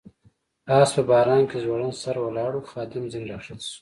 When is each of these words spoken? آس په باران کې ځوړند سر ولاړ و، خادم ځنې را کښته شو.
آس 0.79 0.89
په 0.95 1.01
باران 1.09 1.41
کې 1.49 1.57
ځوړند 1.63 1.95
سر 2.03 2.15
ولاړ 2.21 2.51
و، 2.55 2.67
خادم 2.71 3.03
ځنې 3.11 3.27
را 3.31 3.37
کښته 3.41 3.63
شو. 3.65 3.69